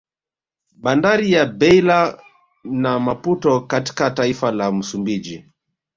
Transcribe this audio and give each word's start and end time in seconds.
Bandari 0.83 1.31
ya 1.31 1.45
Beila 1.45 2.19
na 2.63 2.99
Maputo 2.99 3.61
katka 3.61 4.11
taifa 4.11 4.51
la 4.51 4.71
Msumbiji 4.71 5.45